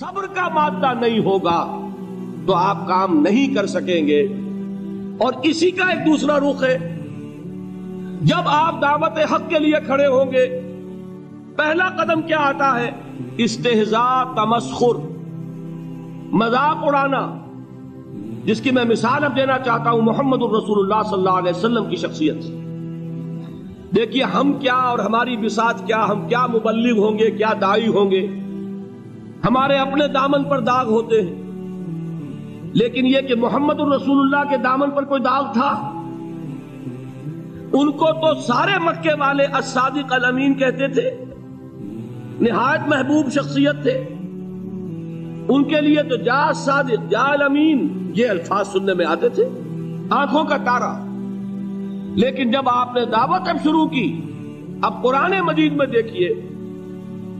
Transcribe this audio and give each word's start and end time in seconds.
صبر 0.00 0.26
کا 0.26 0.48
مادہ 0.48 0.92
نہیں 1.00 1.18
ہوگا 1.18 1.88
تو 2.46 2.54
آپ 2.54 2.88
کام 2.88 3.20
نہیں 3.20 3.54
کر 3.54 3.66
سکیں 3.66 4.06
گے۔ 4.06 4.22
اور 5.18 5.32
اسی 5.42 5.70
کا 5.70 5.86
ایک 5.86 6.06
دوسرا 6.06 6.38
رخ 6.38 6.64
ہے۔ 6.64 7.00
جب 8.20 8.40
آپ 8.46 8.82
دعوت 8.82 9.32
حق 9.32 9.50
کے 9.50 9.58
لیے 9.58 9.80
کھڑے 9.86 10.06
ہوں 10.06 10.32
گے، 10.32 10.60
پہلا 11.56 11.88
قدم 11.88 12.22
کیا 12.22 12.38
آتا 12.38 12.80
ہے؟ 12.80 12.90
استحزا 13.36 14.24
تمسخر۔ 14.24 14.98
مذاق 16.32 16.76
اڑانا۔ 16.82 17.36
جس 18.44 18.60
کی 18.60 18.70
میں 18.70 18.84
مثال 18.84 19.24
اب 19.24 19.36
دینا 19.36 19.58
چاہتا 19.58 19.90
ہوں، 19.90 20.02
محمد 20.02 20.38
الرسول 20.40 20.92
اللہ 20.92 21.02
صلی 21.02 21.18
اللہ 21.18 21.30
علیہ 21.30 21.52
وسلم 21.56 21.90
کی 21.90 21.96
شخصیت۔ 21.96 22.42
سے 22.42 22.58
دیکھیے، 23.96 24.22
ہم 24.22 24.52
کیا 24.52 24.74
اور 24.74 24.98
ہماری 24.98 25.36
بساط 25.36 25.86
کیا، 25.86 26.04
ہم 26.08 26.28
کیا 26.28 26.46
مبلغ 26.46 26.98
ہوں 26.98 27.18
گے، 27.18 27.30
کیا 27.30 27.52
دائی 27.60 27.88
ہوں 27.88 28.10
گے؟ 28.10 28.26
ہمارے 29.44 29.76
اپنے 29.76 30.08
دامن 30.08 30.44
پر 30.44 30.60
داغ 30.60 30.86
ہوتے 30.86 31.22
ہیں۔ 31.22 31.48
لیکن 32.72 33.06
یہ 33.06 33.20
کہ 33.20 33.34
محمد 33.34 33.74
الرسول 33.78 34.20
اللہ 34.20 34.50
کے 34.50 34.56
دامن 34.56 34.90
پر 34.90 35.04
کوئی 35.04 35.22
داغ 35.22 35.52
تھا؟ 35.52 35.94
ان 37.72 37.92
کو 37.92 38.12
تو 38.12 38.40
سارے 38.40 38.78
مکے 38.78 39.14
والے 39.18 39.44
الصادق 39.44 40.12
الامین 40.12 40.54
کہتے 40.54 40.88
تھے۔ 40.88 41.24
نہایت 42.40 42.80
محبوب 42.88 43.30
شخصیت 43.30 43.82
تھے۔ 43.82 44.04
ان 45.48 45.64
کے 45.64 45.80
لیے 45.80 46.02
تو 46.02 46.16
جا 46.16 46.52
صادق، 46.52 47.10
جا 47.10 47.22
الامین، 47.22 48.10
یہ 48.14 48.28
الفاظ 48.28 48.68
سننے 48.68 48.94
میں 48.94 49.06
آتے 49.06 49.28
تھے۔ 49.28 49.48
آنکھوں 50.10 50.44
کا 50.44 50.56
تارا۔ 50.56 51.04
لیکن 52.16 52.50
جب 52.50 52.68
آپ 52.68 52.94
نے 52.94 53.04
دعوت 53.04 53.48
اب 53.48 53.56
شروع 53.64 53.86
کی، 53.86 54.20
اب 54.82 55.02
قرآن 55.02 55.32
مجید 55.42 55.72
میں 55.72 55.86
دیکھیے۔ 55.86 56.57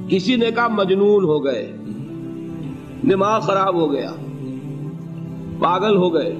کسی 0.08 0.36
نے 0.36 0.50
کہا 0.50 0.68
مجنون 0.68 1.24
ہو 1.24 1.44
گئے۔ 1.44 1.76
دماغ 3.10 3.40
خراب 3.40 3.74
ہو 3.74 3.92
گیا۔ 3.92 4.10
پاگل 5.58 5.96
ہو 5.96 6.14
گئے۔ 6.14 6.36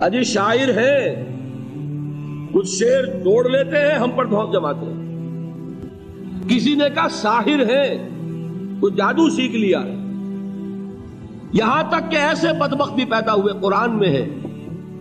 اجی 0.00 0.24
شاعر 0.24 0.68
ہے 0.68 1.28
کچھ 2.52 2.68
شیر 2.68 3.06
توڑ 3.06 3.48
لیتے 3.48 3.76
ہیں، 3.76 3.98
ہم 3.98 4.10
پر 4.16 4.26
بہت 4.26 4.52
جماتے 4.52 4.86
ہیں۔ 4.86 5.02
کسی 6.48 6.74
نے 6.74 6.84
کہا 6.94 7.08
ساحر 7.10 7.70
ہے 7.70 8.08
کچھ 8.80 8.94
جادو 8.94 9.30
سیکھ 9.30 9.56
لیا 9.56 9.80
یہاں 11.52 11.82
تک 11.88 12.10
کہ 12.10 12.16
ایسے 12.16 12.48
بدبخت 12.60 12.94
بھی 12.94 13.04
پیدا 13.04 13.34
ہوئے، 13.34 13.52
قرآن 13.60 13.98
میں 13.98 14.08
ہے۔ 14.08 14.28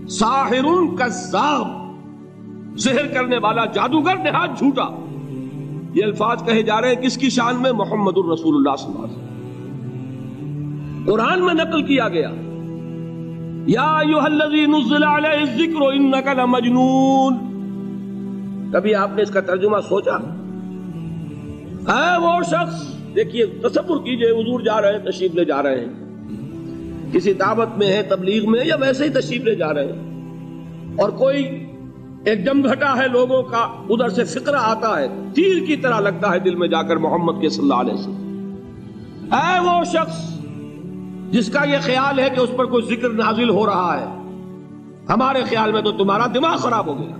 ساحر 0.09 0.95
کذاب، 0.99 1.67
زہر 2.77 3.07
کرنے 3.07 3.38
والا 3.38 3.66
جادوگر 3.66 4.16
نہایت 4.16 4.57
جھوٹا۔ 4.57 5.00
یہ 5.94 6.03
الفاظ 6.03 6.44
کہے 6.45 6.64
جا 6.64 6.81
رہے 6.81 6.88
ہیں 6.88 7.02
کس 7.02 7.17
کی 7.17 7.30
شان 7.30 7.61
میں 7.61 7.72
محمد 7.72 8.11
الرسول 8.16 8.56
اللہ 8.56 8.75
صلی 8.75 8.92
اللہ 8.92 9.06
علیہ 9.06 9.16
وسلم۔ 9.16 9.31
قرآن 11.06 11.45
میں 11.45 11.53
نقل 11.53 11.84
کیا 11.84 12.09
گیا۔ 12.09 12.30
یا 13.67 13.81
ایوہ 13.81 14.22
الذی 14.22 14.66
نزل 14.66 15.03
علیہ 15.03 15.39
الذکر 15.39 15.81
انکا 15.81 16.34
لمجنون۔ 16.34 17.52
کبھی 18.73 18.95
آپ 18.95 19.09
نے 19.16 19.22
اس 19.22 19.30
کا 19.30 19.42
ترجمہ 19.42 19.78
سوچا؟ 19.89 20.16
اے 21.88 22.17
وہ 22.17 22.44
شخص، 22.44 22.94
دیکھیے، 23.16 23.45
تصور 23.45 23.97
کیجیے، 23.97 24.30
حضور 24.31 24.59
جا 24.59 24.81
رہے 24.81 24.92
ہیں، 24.92 25.12
تشریف 25.12 25.36
لے 25.36 25.45
جا 25.45 25.64
رہے 25.64 25.86
ہیں۔ 25.86 26.12
کسی 27.12 27.34
دعوت 27.34 27.78
میں 27.78 27.88
ہے 27.88 28.02
تبلیغ 28.02 28.52
میں 28.52 28.66
یا 28.66 28.75
ویسے 28.75 29.03
ہی 29.03 29.09
تشریف 29.09 29.44
لے 29.44 29.56
جا 29.56 29.73
رہے 29.73 29.94
ہیں۔ 29.94 30.12
اور 31.02 31.09
کوئی 31.09 31.70
ایک 32.25 32.45
جم 32.45 32.69
گھٹا 32.69 32.97
ہے 32.97 33.08
لوگوں 33.08 33.44
کا، 33.44 33.58
ادھر 33.89 34.09
سے 34.09 34.23
فکرہ 34.23 34.55
آتا 34.59 35.00
ہے، 35.00 35.08
تیر 35.33 35.66
کی 35.67 35.75
طرح 35.75 36.00
لگتا 36.00 36.33
ہے 36.33 36.39
دل 36.39 36.55
میں 36.55 36.67
جا 36.67 36.81
کر 36.81 36.97
محمد 36.97 37.41
کے 37.41 37.50
صلی 37.50 37.63
اللہ 37.63 37.73
علیہ 37.73 37.94
وسلم۔ 37.94 38.55
اے 39.31 39.59
وہ 39.59 39.83
شخص 39.83 40.39
جس 41.31 41.52
کا 41.52 41.63
یہ 41.63 41.78
خیال 41.81 42.19
ہے 42.19 42.30
کہ 42.36 42.39
اس 42.39 42.50
پر 42.55 42.66
کوئی 42.66 42.95
ذکر 42.95 43.09
نازل 43.09 43.50
ہو 43.50 43.66
رہا 43.66 44.00
ہے، 44.00 44.05
ہمارے 45.09 45.44
خیال 45.44 45.72
میں 45.72 45.81
تو 45.81 45.91
تمہارا 45.91 46.25
دماغ 46.33 46.58
خراب 46.58 46.88
ہو 46.88 46.97
گیا۔ 47.00 47.16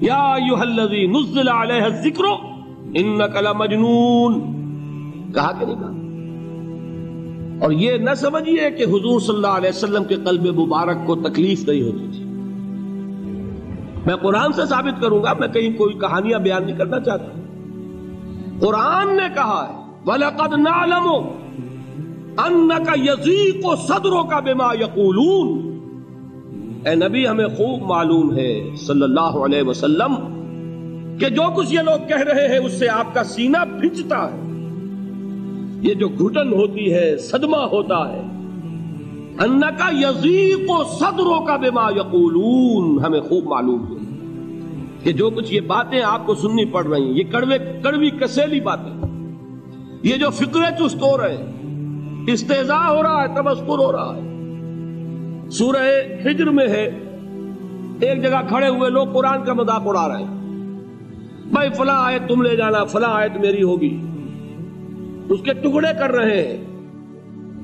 یا 0.00 0.34
ایوہ 0.34 0.56
الذی 0.56 1.06
نزل 1.06 1.48
علیہ 1.48 1.82
الذکر 1.82 2.24
انکا 2.94 3.40
لمجنون۔ 3.40 4.54
کہا 5.34 5.52
کہ 5.52 5.66
نہیں 5.66 5.76
کہا؟ 5.76 6.04
اور 7.64 7.72
یہ 7.72 7.96
نہ 7.96 8.14
سمجھیے 8.14 8.70
کہ 8.70 8.82
حضور 8.82 9.20
صلی 9.20 9.36
اللہ 9.36 9.46
علیہ 9.46 9.68
وسلم 9.68 10.04
کے 10.04 10.14
قلب 10.14 10.58
مبارک 10.58 10.96
کو 11.06 11.14
تکلیف 11.14 11.68
نہیں 11.68 11.82
ہوتی 11.82 12.08
تھی۔ 12.12 12.23
میں 14.06 14.16
قرآن 14.16 14.52
سے 14.52 14.66
ثابت 14.66 15.00
کروں 15.00 15.22
گا، 15.22 15.32
میں 15.32 15.48
کہیں 15.48 15.78
کوئی 15.78 15.94
کہانیاں 15.94 16.38
بیان 16.38 16.66
نہیں 16.66 16.76
کرنا 16.76 17.00
چاہتا۔ 17.00 17.40
قرآن 18.60 19.16
نے 19.16 19.34
کہا 19.34 19.68
ہے، 19.68 19.92
وَلَقَدْ 20.06 20.58
نَعْلَمُ 20.58 21.22
أَنَّكَ 22.46 22.98
يَزِيقُ 22.98 23.76
صَدْرُكَ 23.76 24.40
بِمَا 24.44 24.72
يَقُولُونَ۔ 24.80 25.74
اے 26.88 26.94
نبی، 26.94 27.28
ہمیں 27.28 27.46
خوب 27.46 27.82
معلوم 27.82 28.36
ہے 28.36 28.70
صلی 28.76 29.02
اللہ 29.02 29.20
علیہ 29.20 29.62
وسلم 29.62 30.14
کہ 31.20 31.28
جو 31.28 31.42
کچھ 31.54 31.74
یہ 31.74 31.80
لوگ 31.80 32.08
کہہ 32.08 32.20
رہے 32.20 32.48
ہیں، 32.48 32.58
اس 32.58 32.72
سے 32.72 32.88
آپ 32.88 33.14
کا 33.14 33.24
سینہ 33.24 33.80
پھنچتا 33.80 34.28
ہے۔ 34.32 34.40
یہ 35.80 35.94
جو 35.94 36.08
گھٹن 36.08 36.52
ہوتی 36.52 36.94
ہے، 36.94 37.16
صدمہ 37.16 37.56
ہوتا 37.56 38.12
ہے۔ 38.12 38.22
انکا 39.38 39.90
یزیق 39.92 40.70
و 40.70 40.84
صدروں 40.84 41.46
کا 41.46 41.56
بما 41.56 41.90
یقولون، 41.90 43.04
ہمیں 43.04 43.20
خوب 43.20 43.44
معلوم 43.44 43.82
ہے 43.82 44.14
کہ 45.04 45.12
جو 45.12 45.30
کچھ 45.30 45.54
یہ 45.54 45.60
باتیں 45.60 46.02
آپ 46.02 46.26
کو 46.26 46.34
سننی 46.34 46.64
پڑ 46.64 46.86
رہی 46.86 47.02
ہیں، 47.02 47.12
یہ 47.12 47.22
کڑوے 47.32 47.58
کڑوی 47.82 48.10
کسیلی 48.10 48.60
باتیں۔ 48.60 49.02
یہ 50.02 50.16
جو 50.16 50.30
فکرے 50.30 50.70
چست 50.78 51.02
ہو 51.02 51.18
رہے 51.18 51.36
ہیں 51.36 51.52
استحضاء 52.28 52.96
ہو 52.96 53.02
رہا 53.02 53.22
ہے 53.22 53.28
تبسکر 53.28 53.78
ہو 53.78 53.92
رہا 53.92 54.16
ہے۔ 54.16 54.22
سورہ 55.50 56.00
ہجر 56.26 56.46
میں 56.46 56.68
ہے، 56.68 56.84
ایک 58.00 58.22
جگہ 58.22 58.48
کھڑے 58.48 58.68
ہوئے 58.68 58.90
لوگ 58.90 59.06
قرآن 59.12 59.44
کا 59.44 59.52
مذاق 59.52 59.82
اڑا 59.84 60.08
رہے 60.08 60.22
ہیں۔ 60.24 60.34
بھائی، 61.52 61.70
فلاں 61.70 62.04
آیت 62.04 62.28
تم 62.28 62.42
لے 62.42 62.56
جانا، 62.56 62.84
فلاں 62.84 63.10
آیت 63.12 63.36
میری 63.36 63.62
ہوگی۔ 63.62 64.00
اس 65.28 65.40
کے 65.44 65.52
ٹکڑے 65.52 65.88
کر 65.98 66.12
رہے 66.12 66.42
ہیں۔ 66.42 66.73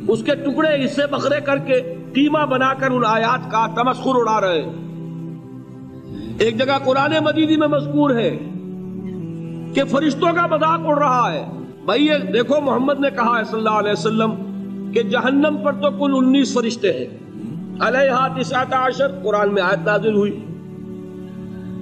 اس 0.09 0.23
کے 0.23 0.35
ٹکڑے 0.35 0.85
حصے 0.85 1.07
بکرے 1.11 1.41
کر 1.41 1.59
کے 1.59 1.81
قیمہ 2.15 2.47
بنا 2.47 2.75
کر 2.75 2.91
ان 2.91 3.03
آیات 3.07 3.51
کا 3.51 3.67
تمسخر 3.67 4.11
اڑا 4.15 4.41
رہے 4.41 4.63
ہیں۔ 4.63 4.91
ایک 6.39 6.59
جگہ 6.59 6.79
قرآن 6.85 7.13
مجیدی 7.25 7.57
میں 7.57 7.69
مذکور 7.69 8.11
ہے 8.11 8.31
کہ 9.75 9.85
فرشتوں 9.85 10.33
کا 10.33 10.47
مذاق 10.47 10.81
اڑ 10.85 10.99
رہا 10.99 11.33
ہے۔ 11.33 11.47
بھائی 11.85 12.07
یہ 12.07 12.33
دیکھو 12.33 12.61
محمد 12.61 13.01
نے 13.01 13.11
کہا 13.11 13.39
ہے 13.39 13.45
صلی 13.45 13.59
اللہ 13.59 13.71
علیہ 13.71 13.93
وسلم 13.93 14.31
کہ 14.95 15.03
جہنم 15.03 15.57
پر 15.65 15.73
تو 15.73 15.91
کل 15.91 16.13
انیس 16.15 16.55
فرشتے 16.55 16.93
ہیں۔ 16.93 17.07
علیہ 17.81 18.41
تسعت 18.41 18.75
عشر، 18.75 19.09
قرآن 19.25 19.55
میں 19.55 19.63
آیت 19.63 19.87
نازل 19.87 20.15
ہوئی۔ 20.15 20.45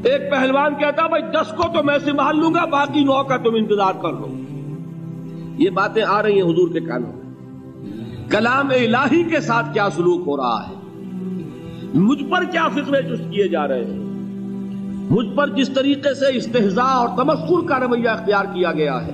ایک 0.04 0.30
پہلوان 0.30 0.74
کہتا 0.74 1.06
بھائی 1.06 1.22
دس 1.22 1.50
کو 1.50 1.62
تو 1.62 1.82
میں 1.82 1.98
سنبھال 2.04 2.38
لوں 2.38 2.54
گا، 2.54 2.64
باقی 2.64 3.04
نو 3.04 3.24
کا 3.24 3.36
تم 3.36 3.54
انتظار 3.54 3.92
کر 4.02 4.12
لو۔ 4.12 4.28
یہ 5.58 5.70
باتیں 5.70 6.02
آ 6.02 6.22
رہی 6.22 6.34
ہیں 6.34 6.42
حضور 6.42 6.68
کے 6.72 6.80
کانوں 6.80 7.12
میں۔ 7.12 7.27
کلام 8.30 8.68
الہی 8.70 9.24
کے 9.24 9.40
ساتھ 9.40 9.74
کیا 9.74 9.88
سلوک 9.96 10.22
ہو 10.26 10.36
رہا 10.36 10.68
ہے؟ 10.68 10.74
مجھ 11.94 12.24
پر 12.24 12.44
کیا 12.44 12.68
فکرے 12.68 13.02
چست 13.02 13.32
کیے 13.32 13.48
جا 13.48 13.68
رہے 13.68 13.84
ہیں؟ 13.84 13.98
مجھ 15.10 15.26
پر 15.34 15.48
جس 15.48 15.68
طریقے 15.68 16.14
سے 16.14 16.36
استحضاء 16.36 16.82
اور 16.82 17.08
تمسکر 17.16 17.68
کا 17.68 17.78
رویہ 17.80 18.08
اختیار 18.08 18.44
کیا 18.44 18.72
گیا 18.72 19.06
ہے؟ 19.06 19.12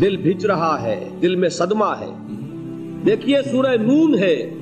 دل 0.00 0.16
بھج 0.16 0.46
رہا 0.46 0.82
ہے، 0.82 1.08
دل 1.22 1.36
میں 1.36 1.48
صدمہ 1.48 1.94
ہے۔ 2.00 2.10
دیکھیے، 3.06 3.38
سورہ 3.50 3.76
نون 3.82 4.18
ہے۔ 4.18 4.54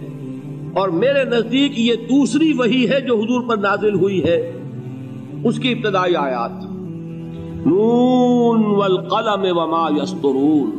اور 0.75 0.89
میرے 0.89 1.25
نزدیک 1.25 1.79
یہ 1.79 1.95
دوسری 1.95 2.53
وہی 2.53 2.91
ہے 2.91 3.01
جو 3.01 3.17
حضور 3.17 3.49
پر 3.49 3.57
نازل 3.57 3.95
ہوئی 3.95 4.25
ہے۔ 4.25 4.53
اس 5.45 5.59
کی 5.59 5.73
ابتدائی 5.73 6.17
آیات۔ 6.17 6.51
نون 7.67 8.65
والقلم 8.65 9.59
وما 9.59 10.03
یسترون 10.03 10.78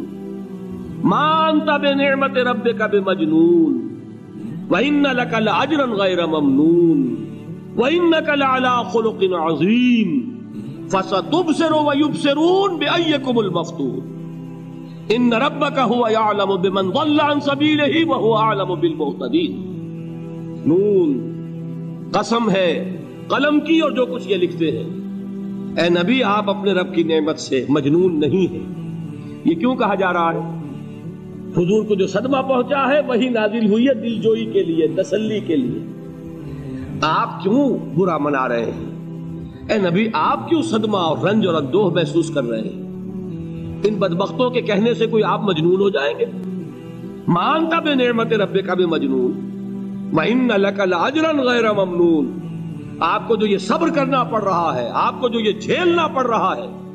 يسطرون 0.99 1.11
ما 1.11 1.49
انت 1.49 1.81
بنعمت 1.81 2.37
ربك 2.37 2.89
بمجنون 2.91 3.89
وان 4.69 5.03
لك 5.07 5.33
لاجرا 5.33 5.85
غير 5.85 6.27
ممنون. 6.27 7.15
وانك 7.77 8.29
لعلى 8.29 8.83
خلق 8.85 9.33
عظيم. 9.33 10.39
فستبصر 10.89 11.73
ويبصرون 11.73 12.77
بايكم 12.77 13.39
المفتون. 13.39 14.19
ان 15.15 15.33
ربك 15.33 15.79
هو 15.79 16.07
يعلم 16.07 16.55
بمن 16.55 16.89
ضل 16.89 17.19
عن 17.19 17.39
سبيله 17.39 18.09
وهو 18.09 18.37
اعلم 18.37 18.75
بالمهتدين. 18.75 19.51
نون. 20.65 21.29
قسم 22.11 22.49
ہے. 22.49 22.95
قلم 23.27 23.59
کی 23.59 23.79
اور 23.79 23.91
جو 23.91 24.05
کچھ 24.05 24.27
یہ 24.27 24.35
لکھتے 24.35 24.71
ہیں. 24.71 24.99
اے 25.81 25.89
نبی، 25.89 26.23
آپ 26.23 26.49
اپنے 26.49 26.71
رب 26.73 26.95
کی 26.95 27.03
نعمت 27.03 27.39
سے 27.39 27.65
مجنون 27.69 28.19
نہیں 28.19 28.53
ہیں. 28.53 28.93
یہ 29.45 29.55
کیوں 29.55 29.75
کہا 29.75 29.95
جا 29.95 30.13
رہا 30.13 30.33
ہے؟ 30.33 30.58
حضور 31.57 31.85
کو 31.85 31.95
جو 31.95 32.07
صدمہ 32.07 32.37
پہنچا 32.37 32.89
ہے، 32.89 32.99
وہی 33.07 33.29
نازل 33.29 33.71
ہوئی 33.71 33.87
ہے 33.87 33.93
دل 33.93 34.21
جوئی 34.21 34.45
کے 34.45 34.63
لیے، 34.63 34.87
تسلی 34.87 35.39
کے 35.39 35.55
لیے۔ 35.55 35.79
آپ 37.01 37.43
کیوں 37.43 37.77
برا 37.95 38.17
منا 38.17 38.47
رہے 38.47 38.65
ہیں؟ 38.65 38.99
اے 39.69 39.89
نبی، 39.89 40.07
آپ 40.13 40.49
کیوں 40.49 40.61
صدمہ 40.61 40.97
اور 40.97 41.17
رنج 41.17 41.47
اور 41.47 41.55
اندوہ 41.55 41.93
محسوس 41.93 42.33
کر 42.33 42.43
رہے 42.43 42.59
ہیں؟ 42.59 42.89
ان 43.83 43.95
بدبختوں 43.95 44.49
کے 44.49 44.61
کہنے 44.61 44.93
سے 44.93 45.07
کوئی 45.07 45.23
آپ 45.23 45.41
مجنون 45.43 45.81
ہو 45.81 45.89
جائیں 45.89 46.19
گے؟ 46.19 46.25
مانتا 47.27 47.79
بے 47.79 47.95
نعمت 47.95 48.33
رب 48.33 48.67
کا 48.67 48.73
بھی 48.73 48.85
مجنون۔ 48.85 49.31
وَإِنَّ 50.13 50.53
لَكَ 50.57 50.85
لَعَجْرًا 50.85 51.43
غَيْرَ 51.43 51.73
مَمْنُون۔ 51.73 52.39
آپ 52.99 53.27
کو 53.27 53.35
جو 53.35 53.45
یہ 53.45 53.57
صبر 53.57 53.89
کرنا 53.89 54.23
پڑ 54.23 54.43
رہا 54.43 54.75
ہے، 54.75 54.89
آپ 54.93 55.21
کو 55.21 55.29
جو 55.29 55.39
یہ 55.39 55.51
جھیلنا 55.51 56.07
پڑ 56.07 56.27
رہا 56.27 56.53
ہے 56.57 56.88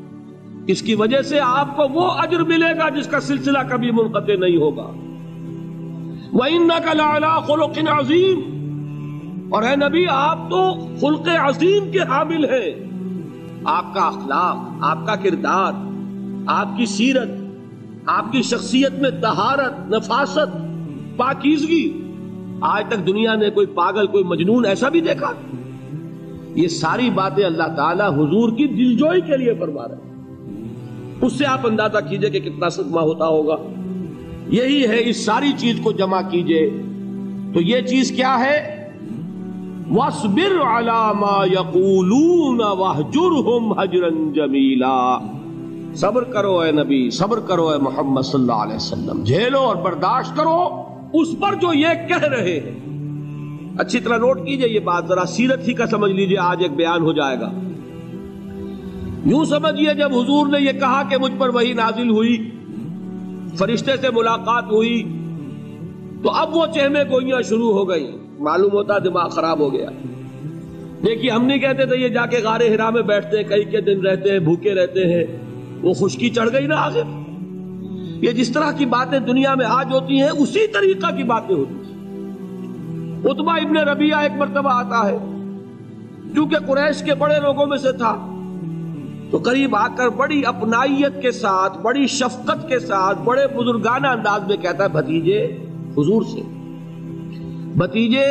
اس 0.66 0.82
کی 0.82 0.94
وجہ 0.94 1.22
سے 1.22 1.40
آپ 1.40 1.76
کو 1.76 1.88
وہ 1.88 2.10
اجر 2.10 2.40
ملے 2.40 2.78
گا 2.78 2.88
جس 2.88 3.06
کا 3.06 3.20
سلسلہ 3.20 3.58
کبھی 3.70 3.90
منقطع 3.90 4.32
نہیں 4.40 4.56
ہوگا۔ 4.56 4.92
وَإِنَّكَ 6.32 6.96
لَعَلَىٰ 6.96 7.42
خُلُقٍ 7.42 7.98
عَظِيمٍ۔ 7.98 8.54
اور 9.50 9.62
اے 9.62 9.76
نبی، 9.76 10.04
آپ 10.08 10.38
تو 10.50 10.86
خلق 11.00 11.28
عظیم 11.28 11.90
کے 11.90 11.98
حامل 11.98 12.44
ہیں۔ 12.44 12.70
آپ 13.64 13.94
کا 13.94 14.00
اخلاق، 14.00 14.56
آپ 14.80 15.06
کا 15.06 15.16
کردار، 15.16 15.72
آپ 16.46 16.68
کی 16.76 16.86
سیرت، 16.86 17.28
آپ 18.06 18.32
کی 18.32 18.42
شخصیت 18.42 18.92
میں 18.92 19.10
طہارت، 19.10 19.90
نفاست، 19.90 20.56
پاکیزگی۔ 21.16 22.00
آج 22.60 22.84
تک 22.88 23.06
دنیا 23.06 23.34
نے 23.34 23.50
کوئی 23.50 23.66
پاگل، 23.66 24.06
کوئی 24.06 24.24
مجنون 24.24 24.66
ایسا 24.66 24.88
بھی 24.88 25.00
دیکھا۔ 25.00 25.32
یہ 26.54 26.68
ساری 26.68 27.10
باتیں 27.10 27.44
اللہ 27.44 27.76
تعالی 27.76 28.02
حضور 28.02 28.52
کی 28.52 28.66
دلجوئی 28.66 29.20
کے 29.20 29.36
لیے 29.36 29.54
فرما 29.54 29.88
رہے 29.88 30.13
اس 31.20 31.38
سے 31.38 31.46
آپ 31.46 31.66
اندازہ 31.66 31.98
کیجیے 32.10 32.30
کہ 32.30 32.40
کتنا 32.40 32.68
صدمہ 32.68 33.00
ہوتا 33.00 33.26
ہوگا۔ 33.26 33.56
یہی 34.48 34.86
ہے، 34.88 35.08
اس 35.08 35.24
ساری 35.24 35.52
چیز 35.56 35.80
کو 35.82 35.92
جمع 35.92 36.20
کیجیے۔ 36.30 36.70
تو 37.54 37.60
یہ 37.60 37.80
چیز 37.80 38.12
کیا 38.12 38.40
ہے؟ 38.40 38.88
وَاصْبِرْ 39.90 40.66
عَلَى 40.66 41.18
مَا 41.20 41.44
يَقُولُونَ 41.46 42.62
وَحْجُرْهُمْ 42.62 43.78
حَجْرًا 43.78 44.30
جَمِيلًا۔ 44.34 45.18
صبر 45.94 46.24
کرو 46.24 46.58
اے 46.58 46.72
نبی، 46.72 47.10
صبر 47.10 47.40
کرو 47.40 47.68
اے 47.68 47.78
محمد 47.78 48.22
صلی 48.22 48.40
اللہ 48.40 48.52
علیہ 48.52 48.76
وسلم۔ 48.76 49.24
جھیلو 49.24 49.58
اور 49.58 49.76
برداشت 49.76 50.36
کرو۔ 50.36 50.82
اس 51.12 51.28
پر 51.40 51.54
جو 51.54 51.72
یہ 51.74 52.08
کہہ 52.08 52.24
رہے 52.24 52.60
ہیں۔ 52.60 52.94
اچھی 53.78 54.00
طرح 54.00 54.16
نوٹ 54.16 54.38
کیجیے 54.46 54.68
یہ 54.68 54.80
بات، 54.80 55.08
ذرا 55.08 55.24
سیرت 55.24 55.68
ہی 55.68 55.72
کا 55.72 55.86
سمجھ 55.86 56.12
لیجیے، 56.12 56.38
آج 56.38 56.62
ایک 56.62 56.72
بیان 56.72 57.02
ہو 57.02 57.12
جائے 57.12 57.40
گا۔ 57.40 57.52
یوں 59.24 59.44
سمجھئے 59.44 59.94
جب 59.94 60.14
حضور 60.14 60.46
نے 60.46 60.60
یہ 60.60 60.72
کہا 60.72 61.02
کہ 61.10 61.16
مجھ 61.16 61.32
پر 61.38 61.48
وہی 61.48 61.72
نازل 61.72 62.10
ہوئی، 62.10 62.50
فرشتے 63.56 63.92
سے 64.00 64.08
ملاقات 64.10 64.64
ہوئی، 64.64 65.02
تو 66.22 66.30
اب 66.30 66.56
وہ 66.56 66.66
چہمے 66.74 67.02
گوئیاں 67.10 67.42
شروع 67.42 67.72
ہو 67.72 67.88
گئی 67.88 68.16
معلوم 68.38 68.72
ہوتا 68.72 68.98
دماغ 68.98 69.28
خراب 69.28 69.58
ہو 69.60 69.72
گیا۔ 69.72 69.90
دیکھیے، 71.06 71.30
ہم 71.30 71.46
نہیں 71.46 71.58
کہتے 71.58 71.86
تھے 71.86 71.96
یہ 71.96 72.08
جا 72.08 72.26
کے 72.26 72.36
غار 72.44 72.60
ہرا 72.60 72.90
میں 72.90 73.02
بیٹھتے 73.02 73.36
ہیں 73.36 73.44
کئی 73.44 73.64
کے 73.64 73.80
دن 73.80 74.00
رہتے 74.00 74.32
ہیں، 74.32 74.38
بھوکے 74.38 74.74
رہتے 74.74 75.00
ہیں، 75.00 75.24
وہ 75.82 75.92
خشکی 75.92 76.30
چڑھ 76.30 76.52
گئی 76.52 76.66
نا 76.66 76.76
آخر۔ 76.76 77.02
یہ 78.24 78.30
جس 78.30 78.52
طرح 78.52 78.72
کی 78.72 78.86
باتیں 78.86 79.18
دنیا 79.18 79.54
میں 79.54 79.66
آج 79.68 79.92
ہوتی 79.92 80.20
ہیں، 80.20 80.28
اسی 80.28 80.66
طریقہ 80.66 81.16
کی 81.16 81.22
باتیں 81.22 81.56
ہوتی 81.56 81.74
ہیں۔ 81.74 81.94
اتبا 83.24 83.54
ابن 83.54 83.76
ربیہ 83.76 84.14
ایک 84.14 84.32
مرتبہ 84.32 84.70
آتا 84.72 85.08
ہے 85.08 85.16
کیونکہ 86.34 86.56
قریش 86.66 87.02
کے 87.02 87.14
بڑے 87.14 87.40
لوگوں 87.40 87.66
میں 87.66 87.78
سے 87.78 87.92
تھا۔ 87.92 88.33
تو 89.30 89.38
قریب 89.38 89.76
آ 89.76 89.88
کر 89.88 90.08
بڑی 90.08 90.42
اپنائیت 90.46 91.22
کے 91.22 91.30
ساتھ، 91.30 91.78
بڑی 91.78 92.06
شفقت 92.06 92.68
کے 92.68 92.78
ساتھ، 92.78 93.18
بڑے 93.24 93.46
بزرگانہ 93.46 94.06
انداز 94.06 94.48
میں 94.48 94.56
کہتا 94.56 94.84
ہے، 94.84 94.88
بھتیجے، 94.88 95.44
حضور 95.98 96.22
سے۔ 96.22 96.40
بھتیجے، 97.76 98.24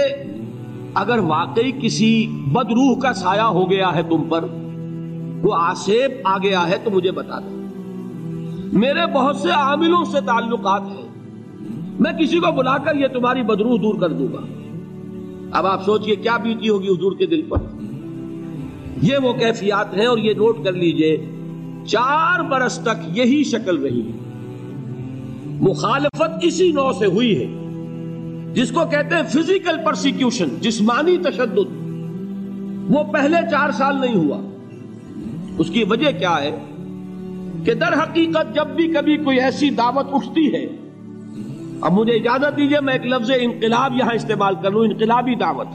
اگر 0.94 1.19
واقعی 1.19 1.72
کسی 1.81 2.28
بدروح 2.28 3.00
کا 3.00 3.13
سایہ 3.13 3.42
ہو 3.42 3.69
گیا 3.69 3.95
ہے 3.95 4.04
تم 4.04 4.24
پر، 4.30 4.45
وہ 5.44 5.54
آسیب 5.54 6.12
آ 6.24 6.38
گیا 6.38 6.69
ہے 6.69 6.78
تو 6.84 6.92
مجھے 6.92 7.12
بتا 7.12 7.40
دو۔ 7.40 7.68
میرے 8.74 9.13
بہت 9.13 9.36
سے 9.36 9.50
عاملوں 9.50 10.06
سے 10.06 10.18
تعلقات 10.25 10.81
ہیں۔ 10.81 11.10
میں 12.00 12.13
کسی 12.13 12.40
کو 12.40 12.51
بلا 12.51 12.78
کر 12.78 12.95
یہ 12.95 13.07
تمہاری 13.07 13.44
بدروح 13.44 13.78
دور 13.78 14.00
کر 14.00 14.10
دوں 14.10 14.28
گا۔ 14.34 14.42
اب 15.57 15.68
آپ 15.68 15.86
سوچئے 15.86 16.16
کیا 16.16 16.38
بیتی 16.38 16.69
ہوگی 16.69 16.88
حضور 16.88 17.12
کے 17.12 17.25
دل 17.25 17.42
پر۔ 17.42 17.57
یہ 19.04 19.18
وہ 19.18 19.34
کیفیات 19.34 19.98
ہیں 19.98 20.06
اور 20.06 20.18
یہ 20.18 20.34
نوٹ 20.34 20.64
کر 20.64 20.72
لیجیے، 20.72 21.26
چار 21.88 22.44
برس 22.44 22.80
تک 22.80 23.18
یہی 23.18 23.44
شکل 23.44 23.78
رہی 23.78 24.02
ہے۔ 24.02 24.12
مخالفت 25.46 26.32
اسی 26.42 26.72
نو 26.72 26.94
سے 26.94 27.06
ہوئی 27.06 27.40
ہے، 27.40 27.46
جس 28.54 28.72
کو 28.72 28.86
کہتے 28.92 29.16
ہیں 29.16 29.24
فزیکل 29.24 29.78
پرسیکیوشن 29.86 30.48
جسمانی 30.62 31.18
تشدد۔ 31.18 31.72
وہ 32.90 33.04
پہلے 33.04 33.38
چار 33.52 33.72
سال 33.72 34.02
نہیں 34.02 34.16
ہوا۔ 34.16 34.42
اس 35.58 35.70
کی 35.70 35.84
وجہ 35.84 36.12
کیا 36.20 36.42
ہے؟ 36.42 36.60
کہ 37.66 37.74
در 37.74 37.94
حقیقت 38.04 38.56
جب 38.56 38.68
بھی 38.68 38.88
کبھی 38.88 39.18
کوئی 39.18 39.40
ایسی 39.40 39.70
دعوت 39.70 40.08
اٹھتی 40.12 40.54
ہے، 40.54 40.66
اب 41.82 41.92
مجھے 41.92 42.14
اجازت 42.14 42.58
دیجیے، 42.58 42.80
میں 42.80 42.94
ایک 42.94 43.06
لفظ 43.06 43.32
انقلاب 43.40 43.94
یہاں 43.96 44.16
استعمال 44.16 44.56
کر 44.64 44.72
لوں، 44.72 44.86
انقلابی 44.86 45.36
دعوت۔ 45.36 45.68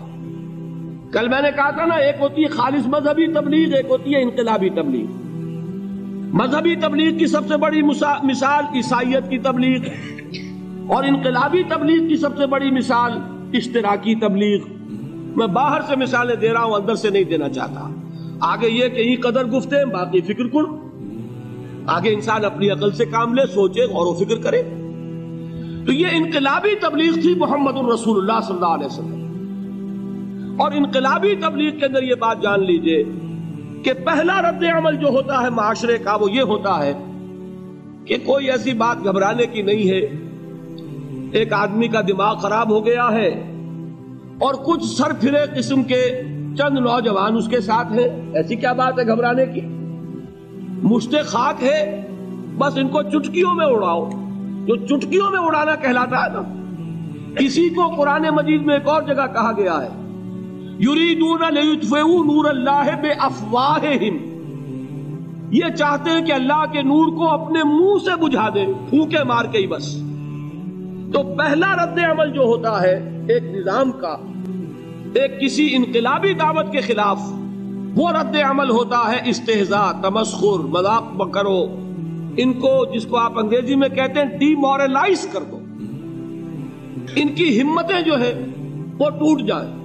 کل 1.12 1.28
میں 1.28 1.40
نے 1.42 1.48
کہا 1.56 1.70
تھا 1.70 1.84
نا، 1.84 1.94
ایک 1.94 2.16
ہوتی 2.20 2.42
ہے 2.42 2.48
خالص 2.48 2.86
مذہبی 2.86 3.26
تبلیغ، 3.26 3.74
ایک 3.74 3.86
ہوتی 3.88 4.14
ہے 4.14 4.22
انقلابی 4.22 4.68
تبلیغ۔ 4.68 5.06
مذہبی 6.32 6.74
تبلیغ 6.76 7.18
کی 7.18 7.26
سب 7.26 7.48
سے 7.48 7.56
بڑی 7.56 7.82
مثال 7.82 8.64
عیسائیت 8.74 9.30
کی 9.30 9.38
تبلیغ، 9.38 9.80
اور 10.86 11.04
انقلابی 11.04 11.62
تبلیغ 11.62 12.08
کی 12.08 12.16
سب 12.16 12.36
سے 12.38 12.46
بڑی 12.46 12.70
مثال 12.70 13.12
اشتراکی 13.54 14.14
تبلیغ۔ 14.14 14.60
میں 15.36 15.46
باہر 15.46 15.80
سے 15.80 15.96
مثالیں 15.96 16.36
دے 16.36 16.52
رہا 16.52 16.62
ہوں، 16.62 16.72
اندر 16.72 16.94
سے 16.94 17.10
نہیں 17.10 17.24
دینا 17.24 17.48
چاہتا۔ 17.48 17.88
آگے 18.40 18.68
یہ 18.68 18.88
کہ 18.88 19.00
یہ 19.00 19.16
قدر 19.20 19.44
گفتے 19.44 19.76
ہیں، 19.76 19.84
باقی 19.84 20.20
فکر 20.20 20.48
کن۔ 20.48 20.64
آگے 21.86 22.14
انسان 22.14 22.44
اپنی 22.44 22.70
عقل 22.70 22.90
سے 22.90 23.04
کام 23.04 23.34
لے، 23.34 23.42
سوچے 23.54 23.84
غور 23.84 24.06
و 24.06 24.14
فکر 24.14 24.38
کرے۔ 24.38 24.62
تو 25.86 25.92
یہ 25.92 26.06
انقلابی 26.12 26.74
تبلیغ 26.80 27.12
تھی 27.12 27.34
محمد 27.34 27.76
الرسول 27.76 28.18
اللہ 28.18 28.40
صلی 28.46 28.56
اللہ 28.56 28.66
علیہ 28.66 28.86
وسلم۔ 28.86 29.17
اور 30.58 30.72
انقلابی 30.72 31.34
تبلیغ 31.36 31.78
کے 31.78 31.86
اندر 31.86 32.02
یہ 32.02 32.14
بات 32.14 32.42
جان 32.42 32.64
لیجیے 32.64 33.04
کہ 33.82 33.92
پہلا 34.04 34.50
رد 34.50 34.64
عمل 34.76 34.96
جو 34.96 35.08
ہوتا 35.08 35.42
ہے 35.42 35.50
معاشرے 35.50 35.98
کا 35.98 36.16
وہ 36.20 36.30
یہ 36.30 36.42
ہوتا 36.42 36.86
ہے 36.86 36.92
کہ 38.04 38.16
کوئی 38.26 38.50
ایسی 38.50 38.72
بات 38.72 39.04
گھبرانے 39.04 39.46
کی 39.46 39.62
نہیں 39.62 39.90
ہے۔ 39.90 40.00
ایک 41.32 41.52
آدمی 41.52 41.88
کا 41.88 42.00
دماغ 42.00 42.36
خراب 42.36 42.70
ہو 42.70 42.86
گیا 42.86 43.12
ہے 43.12 43.28
اور 44.40 44.54
کچھ 44.54 44.84
سر 44.84 45.12
پھرے 45.20 45.58
قسم 45.58 45.82
کے 45.82 46.22
چند 46.58 46.78
نوجوان 46.78 47.36
اس 47.36 47.48
کے 47.48 47.60
ساتھ 47.60 47.92
ہیں۔ 47.92 48.32
ایسی 48.34 48.56
کیا 48.56 48.72
بات 48.72 48.98
ہے 48.98 49.06
گھبرانے 49.06 49.46
کی؟ 49.46 49.60
مشت 50.82 51.14
خاک 51.24 51.64
ہے۔ 51.64 52.06
بس 52.58 52.76
ان 52.76 52.88
کو 52.88 53.02
چٹکیوں 53.02 53.54
میں 53.54 53.66
اڑاؤ۔ 53.66 54.10
جو 54.66 54.76
چٹکیوں 54.76 55.30
میں 55.30 55.40
اڑانا 55.40 55.74
کہلاتا 55.74 56.24
ہے 56.24 56.30
نا 56.30 56.42
اسی 57.38 57.68
کو 57.68 57.94
قرآن 57.96 58.22
مجید 58.22 58.62
میں 58.62 58.74
ایک 58.74 58.88
اور 58.88 59.02
جگہ 59.02 59.26
کہا 59.32 59.52
گیا 59.56 59.82
ہے۔ 59.82 60.07
یریدون 60.80 61.54
لیطفئوا 61.54 62.24
نور 62.24 62.44
اللہ 62.44 63.00
بے 63.02 63.08
افواہہم 63.08 64.38
یہ 65.50 65.64
چاہتے 65.78 66.10
ہیں 66.10 66.26
کہ 66.26 66.32
اللہ 66.32 66.64
کے 66.72 66.82
نور 66.82 67.16
کو 67.16 67.28
اپنے 67.28 67.58
منہ 67.64 68.04
سے 68.04 68.26
بجھا 68.26 68.48
دیں 68.48 68.66
پھوکے 68.66 69.24
مار 69.24 69.44
کے 69.44 69.58
ہی 69.58 69.66
بس۔ 69.66 69.94
تو 71.12 71.34
پہلا 71.38 71.84
رد 71.84 71.98
عمل 72.10 72.32
جو 72.32 72.40
ہوتا 72.40 72.82
ہے، 72.82 73.24
ایک 73.28 73.42
نظام 73.42 73.92
کا، 73.92 74.16
ایک 75.14 75.40
کسی 75.40 75.68
انقلابی 75.72 76.32
دعوت 76.32 76.72
کے 76.72 76.80
خلاف، 76.80 77.18
وہ 77.94 78.10
رد 78.10 78.36
عمل 78.50 78.70
ہوتا 78.70 79.12
ہے 79.12 79.30
استحضاء 79.30 79.92
تمسخر، 80.02 80.58
مذاق 80.58 81.30
کرو۔ 81.30 81.66
ان 82.36 82.52
کو، 82.52 82.94
جس 82.94 83.06
کو 83.06 83.16
آپ 83.16 83.38
انگریزی 83.38 83.74
میں 83.74 83.88
کہتے 83.88 84.20
ہیں 84.20 84.38
ڈی 84.38 84.54
مورلائز 84.54 85.28
کر 85.32 85.40
دو۔ 85.50 85.58
ان 87.16 87.28
کی 87.28 87.62
ہمتیں 87.62 88.02
جو 88.02 88.20
ہے 88.20 88.46
وہ 88.98 89.10
ٹوٹ 89.10 89.40
جائیں۔ 89.40 89.77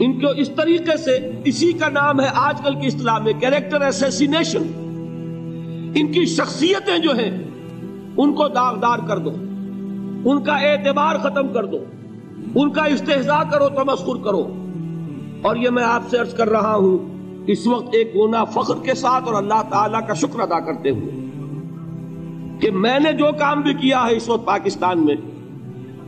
ان 0.00 0.20
کو 0.20 0.28
اس 0.28 0.48
طریقے 0.48 0.96
سے 0.96 1.30
اسی 1.44 1.72
کا 1.72 1.88
نام 1.88 2.20
ہے 2.20 2.26
آج 2.34 2.60
کل 2.60 2.74
کی 2.74 2.86
اصطلاح 2.86 3.18
میں 3.18 3.32
کیریکٹر 3.40 3.80
ایسیسینیشن 3.80 4.62
ان 5.94 6.12
کی 6.12 6.26
شخصیتیں 6.26 6.98
جو 6.98 7.10
ہیں، 7.10 7.44
ان 8.16 8.32
کو 8.32 8.48
داغدار 8.48 8.98
کر 9.08 9.18
دو، 9.18 9.30
ان 10.30 10.44
کا 10.44 10.56
اعتبار 10.56 11.16
ختم 11.16 11.52
کر 11.52 11.64
دو، 11.64 11.84
ان 12.54 12.70
کا 12.70 12.84
استحضاء 12.84 13.42
کرو، 13.50 13.68
تمسخر 13.68 14.16
کرو۔ 14.24 14.52
اور 15.42 15.56
یہ 15.56 15.70
میں 15.70 15.84
آپ 15.84 16.02
سے 16.10 16.18
عرض 16.18 16.34
کر 16.34 16.48
رہا 16.48 16.74
ہوں، 16.74 16.98
اس 17.46 17.66
وقت 17.66 17.88
ایک 17.92 18.14
گونا 18.14 18.44
فخر 18.44 18.74
کے 18.82 18.94
ساتھ 18.94 19.24
اور 19.24 19.34
اللہ 19.34 19.62
تعالیٰ 19.70 20.06
کا 20.06 20.14
شکر 20.14 20.40
ادا 20.40 20.60
کرتے 20.60 20.90
ہوئے 20.90 21.10
کہ 22.60 22.70
میں 22.70 22.98
نے 22.98 23.12
جو 23.12 23.26
کام 23.38 23.60
بھی 23.60 23.74
کیا 23.74 24.06
ہے 24.10 24.16
اس 24.16 24.28
وقت 24.28 24.46
پاکستان 24.46 25.04
میں، 25.04 25.14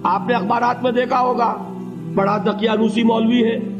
آپ 0.03 0.23
نے 0.29 0.35
اخبارات 0.35 0.83
میں 0.83 0.93
دیکھا 0.93 1.21
ہوگا، 1.21 1.57
بڑا 2.14 2.37
دقیانوسی 2.37 3.03
مولوی 3.03 3.45
ہے۔ 3.45 3.74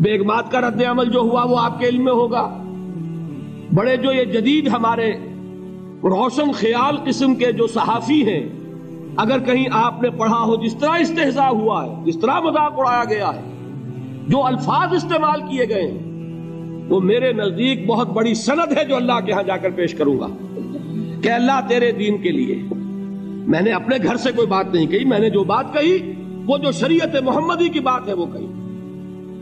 بیگمات 0.00 0.50
کا 0.50 0.60
رد 0.60 0.82
عمل 0.82 1.10
جو 1.10 1.20
ہوا 1.20 1.44
وہ 1.44 1.58
آپ 1.58 1.80
کے 1.80 1.86
علم 1.86 2.04
میں 2.04 2.12
ہوگا۔ 2.12 2.62
بڑے 3.74 3.96
جو 3.96 4.12
یہ 4.12 4.24
جدید 4.24 4.68
ہمارے 4.68 5.12
روشن 6.02 6.52
خیال 6.52 6.96
قسم 7.04 7.34
کے 7.34 7.52
جو 7.52 7.66
صحافی 7.66 8.28
ہیں، 8.28 8.48
اگر 9.16 9.38
کہیں 9.38 9.64
آپ 9.72 10.02
نے 10.02 10.10
پڑھا 10.10 10.40
ہو 10.40 10.56
جس 10.56 10.76
طرح 10.76 10.90
استحضاء 10.90 11.48
ہوا 11.48 11.86
ہے، 11.86 11.94
جس 12.04 12.18
طرح 12.20 12.40
مذاق 12.40 12.72
اڑایا 12.76 13.04
گیا 13.04 13.28
ہے، 13.28 13.40
جو 14.28 14.46
الفاظ 14.46 14.92
استعمال 14.92 15.40
کیے 15.40 15.68
گئے 15.68 15.82
ہیں، 15.82 15.98
وہ 16.88 17.00
میرے 17.00 17.32
نزدیک 17.32 17.86
بہت 17.86 18.08
بڑی 18.08 18.34
سند 18.34 18.78
ہے 18.78 18.84
جو 18.84 18.96
اللہ 18.96 19.20
کے 19.26 19.32
ہاں 19.32 19.42
جا 19.42 19.56
کر 19.56 19.70
پیش 19.70 19.94
کروں 19.94 20.18
گا۔ 20.20 20.26
کہ 21.22 21.28
اللہ 21.28 21.60
تیرے 21.68 21.92
دین 21.92 22.18
کے 22.18 22.30
لیے، 22.30 22.62
میں 23.46 23.60
نے 23.60 23.70
اپنے 23.70 23.96
گھر 24.02 24.16
سے 24.16 24.32
کوئی 24.32 24.48
بات 24.48 24.74
نہیں 24.74 24.86
کہی، 24.86 25.04
میں 25.04 25.18
نے 25.18 25.30
جو 25.30 25.44
بات 25.44 25.72
کہی، 25.72 26.12
وہ 26.46 26.58
جو 26.58 26.72
شریعت 26.72 27.22
محمدی 27.22 27.68
کی 27.68 27.80
بات 27.80 28.08
ہے 28.08 28.12
وہ 28.12 28.26
کہی۔ 28.26 28.46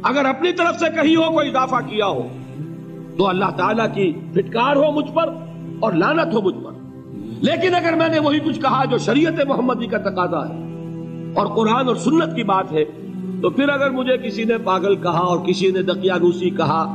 اگر 0.03 0.25
اپنی 0.25 0.53
طرف 0.53 0.79
سے 0.79 0.87
کہی 1.03 1.17
ہو 1.17 1.23
کوئی 1.23 1.49
اضافہ 1.49 1.75
کیا 1.75 2.07
ہو، 2.07 2.29
تو 3.17 3.29
اللہ 3.29 3.51
تعالیٰ 3.57 3.95
کی 3.95 4.13
پھٹکار 4.35 4.77
ہو 4.77 4.93
مجھ 4.93 5.15
پر 5.15 5.29
اور 5.81 5.93
لانت 5.93 6.35
ہو 6.35 6.41
مجھ 6.41 6.65
پر۔ 6.65 6.71
لیکن 7.43 7.75
اگر 7.75 7.93
میں 7.97 8.09
نے 8.09 8.19
وہی 8.19 8.39
کچھ 8.39 8.61
کہا 8.61 8.85
جو 8.85 8.99
شریعت 8.99 9.47
محمدی 9.49 9.87
کا 9.87 9.99
تقاضا 9.99 10.49
ہے 10.49 10.55
اور 11.37 11.47
قرآن 11.47 11.89
اور 11.89 11.97
سنت 11.97 12.37
کی 12.37 12.43
بات 12.43 12.73
ہے، 12.73 12.85
تو 13.43 13.51
پھر 13.51 13.69
اگر 13.69 13.91
مجھے 13.91 14.17
کسی 14.19 14.45
نے 14.45 14.59
پاگل 14.59 14.97
کہا 14.97 15.19
اور 15.19 15.39
کسی 15.39 15.71
نے 15.71 15.83
دقیانوسی 15.83 16.51
کہا 16.51 16.95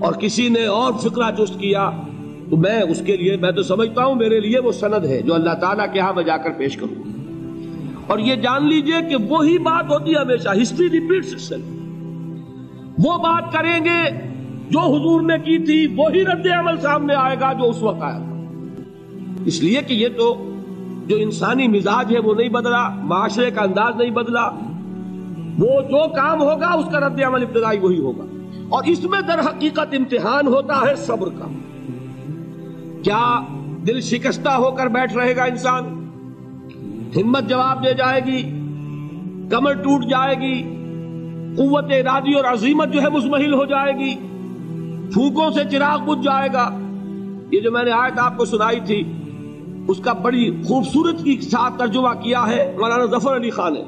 اور 0.00 0.12
کسی 0.12 0.48
نے 0.48 0.64
اور 0.64 0.92
فکرہ 0.92 1.30
چست 1.38 1.60
کیا، 1.60 1.90
تو 2.50 2.56
میں 2.56 2.82
اس 2.82 3.02
کے 3.06 3.16
لیے، 3.16 3.36
میں 3.36 3.50
تو 3.50 3.62
سمجھتا 3.62 4.04
ہوں 4.04 4.14
میرے 4.14 4.40
لیے 4.40 4.58
وہ 4.58 4.72
سند 4.72 5.04
ہے 5.04 5.22
جو 5.22 5.34
اللہ 5.34 5.54
تعالیٰ 5.60 5.86
کے 5.92 6.00
ہاں 6.00 6.12
میں 6.12 6.24
جا 6.24 6.36
کر 6.36 6.50
پیش 6.58 6.76
کروں۔ 6.76 7.02
اور 8.06 8.18
یہ 8.18 8.34
جان 8.34 8.68
لیجیے 8.68 9.08
کہ 9.08 9.16
وہی 9.28 9.58
بات 9.58 9.84
ہوتی 9.90 10.14
ہے 10.14 10.18
ہمیشہ 10.18 10.48
ہسٹری 10.62 10.90
ریپیٹس 10.90 11.48
وہ 12.98 13.18
بات 13.18 13.52
کریں 13.52 13.84
گے 13.84 14.10
جو 14.70 14.80
حضور 14.80 15.20
نے 15.20 15.38
کی 15.38 15.58
تھی، 15.58 15.94
وہی 15.96 16.24
رد 16.24 16.46
عمل 16.58 16.76
سامنے 16.80 17.14
آئے 17.14 17.36
گا 17.40 17.52
جو 17.52 17.70
اس 17.70 17.82
وقت 17.82 18.02
آیا 18.02 18.18
تھا۔ 18.18 18.44
اس 19.44 19.62
لیے 19.62 19.80
کہ 19.82 19.94
یہ 19.94 20.08
تو 20.16 20.50
جو 21.06 21.16
انسانی 21.16 21.68
مزاج 21.68 22.14
ہے، 22.14 22.20
وہ 22.20 22.34
نہیں 22.34 22.48
بدلا، 22.48 22.88
معاشرے 22.88 23.50
کا 23.50 23.62
انداز 23.62 23.96
نہیں 23.96 24.10
بدلا۔ 24.10 24.48
وہ 25.58 25.80
جو 25.82 26.08
کام 26.08 26.42
ہوگا، 26.42 26.66
اس 26.66 26.84
کا 26.92 27.00
رد 27.00 27.22
عمل 27.22 27.42
ابتدائی 27.42 27.78
وہی 27.78 27.98
ہوگا۔ 27.98 28.24
اور 28.68 28.84
اس 28.84 29.04
میں 29.04 29.20
در 29.20 29.38
حقیقت 29.40 29.94
امتحان 29.98 30.46
ہوتا 30.46 30.80
ہے 30.86 30.96
صبر 30.96 31.28
کا۔ 31.28 31.46
کیا 33.02 33.40
دل 33.86 34.00
شکستہ 34.00 34.48
ہو 34.48 34.70
کر 34.70 34.86
بیٹھ 34.86 35.16
رہے 35.16 35.36
گا 35.36 35.44
انسان؟ 35.44 35.82
ہمت 37.16 37.48
جواب 37.48 37.84
دے 37.84 37.94
جائے 37.94 38.20
گی، 38.26 38.42
کمر 39.50 39.72
ٹوٹ 39.72 40.04
جائے 40.04 40.34
گی 40.34 40.83
قوت 41.56 41.84
ارادی 41.84 42.34
اور 42.34 42.44
عظیمت 42.44 42.92
جو 42.92 43.02
ہے 43.02 43.08
مزمحل 43.08 43.54
ہو 43.54 43.64
جائے 43.64 43.92
گی۔ 43.92 44.14
پھوکوں 45.12 45.50
سے 45.50 45.60
چراغ 45.70 45.98
بجھ 46.04 46.24
جائے 46.24 46.48
گا۔ 46.52 46.70
یہ 47.52 47.60
جو 47.60 47.70
میں 47.70 47.84
نے 47.84 47.90
آیت 47.90 48.18
آپ 48.18 48.36
کو 48.36 48.44
سنائی 48.44 48.80
تھی، 48.86 49.12
اس 49.88 49.98
کا 49.98 50.12
بڑی 50.12 50.62
خوبصورت 50.62 51.24
کی 51.24 51.40
ساتھ 51.40 51.78
ترجمہ 51.78 52.08
کیا 52.08 52.48
ہے، 52.48 52.76
مولانا 52.80 53.04
ظفر 53.04 53.36
علی 53.36 53.50
خان 53.50 53.72
نے۔ 53.72 53.82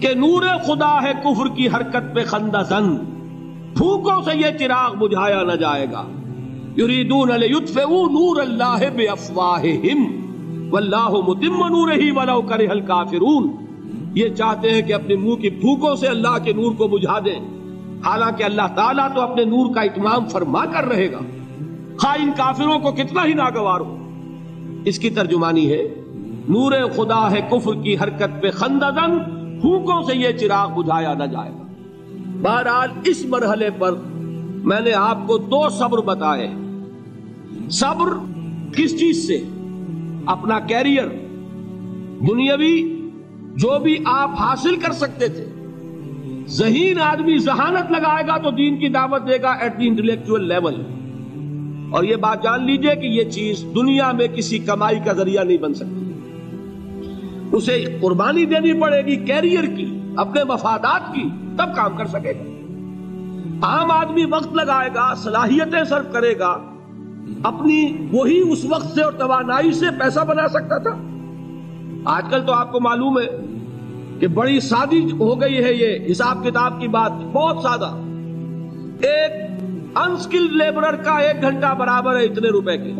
کہ 0.00 0.14
نور 0.14 0.42
خدا 0.66 1.02
ہے 1.02 1.12
کفر 1.24 1.48
کی 1.56 1.68
حرکت 1.68 2.14
پہ 2.14 2.24
خندہ 2.24 2.62
زن 2.68 2.96
پھوکوں 3.76 4.22
سے 4.22 4.30
یہ 4.34 4.58
چراغ 4.58 4.94
بجھایا 4.94 5.42
نہ 5.42 5.52
جائے 5.52 5.86
گا۔ 5.92 6.04
یریدون 6.78 7.28
لیطفئوا 7.28 8.08
نور 8.08 8.40
اللہ 8.40 8.78
بافواہہم۔ 8.96 10.28
واللہ 10.72 11.08
متم 11.08 11.66
نورہ 11.66 12.12
ولو 12.16 12.42
کرہ 12.42 12.68
الکافرون۔ 12.70 13.67
یہ 14.18 14.28
چاہتے 14.28 14.70
ہیں 14.70 14.82
کہ 14.82 14.92
اپنے 14.92 15.16
منہ 15.16 15.34
کی 15.34 15.50
پھوکوں 15.50 15.96
سے 15.96 16.06
اللہ 16.06 16.38
کے 16.44 16.52
نور 16.52 16.72
کو 16.72 16.88
بجھا 16.88 17.18
دیں۔ 17.18 17.40
حالانکہ 18.04 18.42
اللہ 18.42 18.74
تعالیٰ 18.76 19.14
تو 19.14 19.20
اپنے 19.20 19.44
نور 19.44 19.74
کا 19.74 19.80
اتمام 19.80 20.28
فرما 20.28 20.64
کر 20.64 20.84
رہے 20.84 21.12
گا۔ 21.12 21.18
خواہ 21.98 22.22
ان 22.22 22.30
کافروں 22.36 22.78
کو 22.78 22.92
کتنا 22.92 23.24
ہی 23.24 23.32
ناگوار 23.32 23.80
ہو۔ 23.80 23.96
اس 24.84 24.98
کی 24.98 25.10
ترجمانی 25.10 25.72
ہے، 25.72 25.82
نور 26.48 26.72
خدا 26.96 27.30
ہے 27.30 27.40
کفر 27.50 27.72
کی 27.74 27.94
حرکت 27.94 28.42
پہ 28.42 28.50
خنددن 28.50 29.18
پھوکوں 29.60 30.02
سے 30.02 30.16
یہ 30.16 30.32
چراغ 30.32 30.82
بجھایا 30.82 31.14
نہ 31.14 31.24
جائے 31.24 31.50
گا۔ 31.50 31.66
بہرحال 32.42 32.88
اس 33.04 33.24
مرحلے 33.24 33.70
پر 33.78 33.90
میں 34.64 34.80
نے 34.80 34.92
آپ 34.92 35.26
کو 35.26 35.38
دو 35.38 35.68
صبر 35.68 35.98
بتائے 35.98 36.50
صبر 37.70 38.08
کس 38.76 38.98
چیز 38.98 39.26
سے؟ 39.26 39.42
اپنا 40.26 40.58
کیریئر، 40.58 41.08
دنیاوی 42.28 42.97
جو 43.58 43.78
بھی 43.78 43.96
آپ 44.06 44.30
حاصل 44.38 44.76
کر 44.76 44.92
سکتے 44.92 45.28
تھے۔ 45.28 45.44
ذہین 46.46 47.00
آدمی 47.00 47.38
ذہانت 47.38 47.90
لگائے 47.90 48.26
گا 48.26 48.36
تو 48.36 48.50
دین 48.50 48.78
کی 48.78 48.88
دعوت 48.88 49.28
دے 49.28 49.42
گا 49.42 49.50
ایٹ 49.50 49.80
دی 49.80 49.88
انٹلیکچوئل 49.88 50.48
لیول 50.48 50.74
اور 51.92 52.04
یہ 52.04 52.16
بات 52.16 52.42
جان 52.42 52.64
لیجیے 52.64 52.94
کہ 52.94 53.06
یہ 53.06 53.24
چیز 53.24 53.64
دنیا 53.74 54.12
میں 54.12 54.26
کسی 54.26 54.58
کمائی 54.58 54.98
کا 55.04 55.12
ذریعہ 55.12 55.44
نہیں 55.44 55.58
بن 55.58 55.74
سکتی۔ 55.74 56.12
اسے 57.52 57.98
قربانی 58.00 58.44
دینی 58.44 58.80
پڑے 58.80 59.06
گی 59.06 59.16
کیریئر 59.16 59.64
کی، 59.76 60.00
اپنے 60.16 60.44
مفادات 60.44 61.14
کی، 61.14 61.28
تب 61.58 61.76
کام 61.76 61.96
کر 61.96 62.06
سکے 62.06 62.32
گا۔ 62.32 62.42
عام 63.66 63.90
آدمی 63.90 64.24
وقت 64.24 64.54
لگائے 64.54 64.90
گا، 64.94 65.14
صلاحیتیں 65.14 65.84
صرف 65.84 66.12
کرے 66.12 66.38
گا۔ 66.38 66.58
اپنی 67.42 68.06
وہی 68.12 68.52
اس 68.52 68.64
وقت 68.64 68.94
سے 68.94 69.02
اور 69.02 69.12
توانائی 69.12 69.72
سے 69.72 69.86
پیسہ 69.98 70.20
بنا 70.20 70.48
سکتا 70.48 70.78
تھا۔ 70.78 70.96
آج 72.04 72.22
کل 72.30 72.46
تو 72.46 72.52
آپ 72.52 72.72
کو 72.72 72.80
معلوم 72.80 73.18
ہے 73.18 73.26
کہ 74.20 74.26
بڑی 74.26 74.60
سادی 74.60 75.10
ہو 75.12 75.40
گئی 75.40 75.64
ہے 75.64 75.72
یہ 75.74 76.10
حساب 76.10 76.44
کتاب 76.44 76.80
کی 76.80 76.88
بات، 76.88 77.12
بہت 77.12 77.56
سادہ۔ 77.62 77.92
ایک 79.06 79.32
انسکلڈ 79.96 80.52
لیبرر 80.52 80.96
کا 80.96 81.18
ایک 81.18 81.42
گھنٹہ 81.42 81.74
برابر 81.74 82.16
ہے 82.16 82.24
اتنے 82.24 82.48
روپے 82.48 82.76
کے۔ 82.76 82.92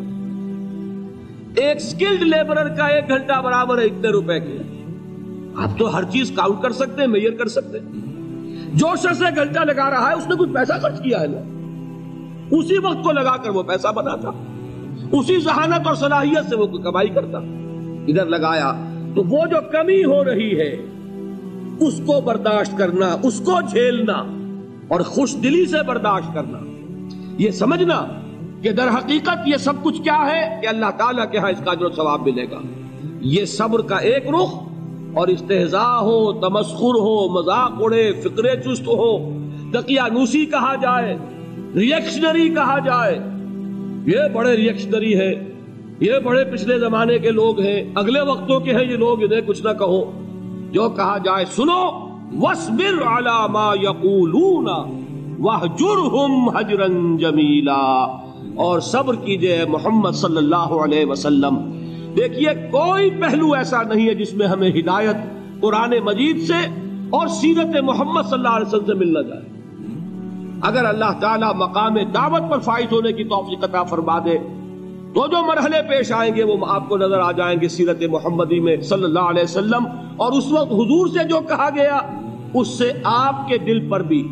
ایک 1.61 1.81
سکلڈ 1.81 2.23
لیبرر 2.23 2.69
کا 2.69 2.87
ایک 2.87 3.09
گھنٹہ 3.09 3.41
برابر 3.45 3.79
ہے 3.79 3.85
اتنے 3.85 4.09
روپے 4.09 4.41
کے۔ 4.41 4.59
آپ 5.57 5.79
تو 5.79 5.97
ہر 5.97 6.05
چیز 6.05 6.33
کاؤنٹ 6.37 6.63
کر 6.63 6.73
سکتے 6.73 7.01
ہیں 7.01 7.09
میئر 7.09 7.31
کر 7.31 7.49
سکتے 7.49 7.79
ہیں۔ 7.79 7.89
جو 8.75 8.87
شخص 8.97 9.23
ایک 9.23 9.37
گھنٹہ 9.37 9.61
لگا 9.61 9.91
رہا 9.91 10.09
ہے، 10.09 10.15
اس 10.15 10.29
نے 10.29 10.35
کچھ 10.39 10.51
پیسہ 10.51 10.73
خرچ 10.83 11.03
کیا 11.03 11.21
ہے 11.21 11.27
نا۔ 11.27 11.39
اسی 12.51 12.79
وقت 12.79 13.05
کو 13.05 13.13
لگا 13.13 13.37
کر 13.37 13.51
وہ 13.51 13.63
پیسہ 13.63 13.89
بناتا۔ 13.89 14.31
اسی 15.13 15.41
ذہانت 15.41 15.87
اور 15.87 15.95
صلاحیت 15.95 16.51
سے 16.51 16.57
وہ 16.57 16.67
کمائی 16.67 17.09
کرتا۔ 17.09 17.39
ادھر 18.09 18.27
لگایا، 18.27 18.73
تو 19.15 19.23
وہ 19.25 19.47
جو 19.47 19.57
کمی 19.73 20.05
ہو 20.05 20.25
رہی 20.25 20.61
ہے 20.61 20.77
اس 21.81 22.01
کو 22.07 22.21
برداشت 22.21 22.79
کرنا، 22.79 23.17
اس 23.23 23.41
کو 23.41 23.61
جھیلنا 23.71 24.25
اور 24.89 25.01
خوش 25.01 25.37
دلی 25.43 25.67
سے 25.67 25.83
برداشت 25.87 26.35
کرنا۔ 26.35 26.59
یہ 27.39 27.51
سمجھنا 27.51 28.07
کہ 28.63 28.73
در 28.73 28.89
حقیقت 28.89 29.49
یہ 29.49 29.57
سب 29.57 29.73
کچھ 29.83 30.03
کیا 30.03 30.31
ہے 30.31 30.61
کہ 30.63 30.67
اللہ 30.67 30.91
تعالیٰ 30.99 31.31
کے 31.31 31.39
ہاں 31.39 31.51
اس 31.51 31.63
کا 31.65 31.75
جو 31.75 31.89
ثواب 31.89 32.23
ملے 32.23 32.45
گا۔ 32.51 32.59
یہ 33.21 33.45
صبر 33.45 33.81
کا 33.81 33.97
ایک 33.97 34.29
رخ 34.29 34.55
اور 35.15 35.29
استحضاء 35.29 35.99
ہو، 36.01 36.33
تمسخر 36.33 36.95
ہو، 36.95 37.29
مذاق 37.29 37.73
اڑے 37.81 38.13
فکرے 38.13 38.57
چست 38.61 38.89
ہو 38.89 39.39
نوسی 40.13 40.47
کہا 40.47 40.75
جائے 40.75 41.17
ریئیکشنری 41.75 42.49
کہا 42.49 42.79
جائے۔ 42.79 43.19
یہ 44.07 44.19
بڑے 44.33 44.57
ریئیکشنری 44.57 45.21
ہے 45.21 45.53
یہ 46.01 46.13
بڑے 46.25 46.45
پچھلے 46.45 46.79
زمانے 46.79 47.19
کے 47.19 47.31
لوگ 47.31 47.61
ہیں۔ 47.61 47.93
اگلے 47.95 48.21
وقتوں 48.21 48.61
کے 48.61 48.73
ہیں 48.73 48.85
یہ 48.91 48.97
لوگ، 48.97 49.23
انہیں 49.23 49.41
کچھ 49.47 49.63
نہ 49.63 49.69
کہو۔ 49.79 50.28
جو 50.71 50.89
کہا 50.89 51.19
جائے 51.19 51.45
سنو 51.45 52.09
وَاسْبِرْ 52.41 53.07
عَلَى 53.07 53.51
مَا 53.51 53.75
يَقُولُونَ 53.83 54.71
وَحْجُرْهُمْ 55.41 56.57
حَجْرًا 56.57 57.17
جَمِيلًا۔ 57.17 58.19
اور 58.55 58.81
صبر 58.81 59.15
کیجیے 59.15 59.65
محمد 59.69 60.11
صلی 60.11 60.37
اللہ 60.37 60.57
علیہ 60.57 61.07
وسلم۔ 61.07 61.57
دیکھیے، 62.17 62.69
کوئی 62.71 63.11
پہلو 63.11 63.53
ایسا 63.53 63.83
نہیں 63.83 64.07
ہے 64.07 64.15
جس 64.15 64.35
میں 64.35 64.47
ہمیں 64.47 64.69
ہدایت 64.69 65.17
قرآن 65.61 65.95
مجید 66.05 66.41
سے 66.41 66.67
اور 67.11 67.27
سیرت 67.27 67.85
محمد 67.85 68.23
صلی 68.23 68.33
اللہ 68.33 68.49
علیہ 68.49 68.67
وسلم 68.67 68.87
سے 68.87 68.95
ملنا 68.95 69.23
جائے۔ 69.23 69.43
اگر 70.63 70.85
اللہ 70.85 71.21
تعالیٰ 71.21 71.55
مقام 71.55 71.99
دعوت 72.15 72.51
پر 72.51 72.59
فائد 72.59 72.93
ہونے 72.93 73.13
کی 73.13 73.25
توفیق 73.25 73.65
عطا 73.65 73.83
فرما 73.83 74.19
دے 74.19 74.39
تو 75.19 75.27
جو 75.27 75.47
مرحلے 75.47 75.83
پیش 75.89 76.13
آئیں 76.13 76.35
گے 76.37 76.43
وہ 76.43 76.67
آپ 76.69 76.89
کو 76.89 76.97
نظر 76.97 77.19
آ 77.19 77.33
جائیں 77.33 77.61
گے 77.61 77.69
سیرت 77.69 78.03
محمدی 78.11 78.61
میں 78.61 78.81
صلی 78.81 79.05
اللہ 79.05 79.21
علیہ 79.21 79.43
وسلم 79.43 79.87
اور 80.17 80.33
اس 80.33 80.53
وقت 80.53 80.73
حضور 80.73 81.07
سے 81.07 81.25
جو 81.25 81.41
کہا 81.49 81.69
گیا، 81.75 81.99
اس 82.55 82.79
سے 82.79 82.93
آپ 83.05 83.49
کے 83.49 83.59
دل 83.59 83.89
پر 83.89 84.03
بھی، 84.03 84.29